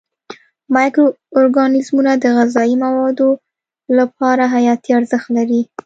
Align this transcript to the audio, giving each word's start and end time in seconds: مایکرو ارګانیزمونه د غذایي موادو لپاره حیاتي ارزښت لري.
مایکرو 0.73 1.05
ارګانیزمونه 1.39 2.11
د 2.23 2.25
غذایي 2.37 2.75
موادو 2.85 3.29
لپاره 3.97 4.43
حیاتي 4.55 4.89
ارزښت 4.99 5.27
لري. 5.37 5.61